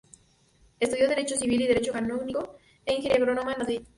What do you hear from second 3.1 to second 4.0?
Agrónoma en Madrid.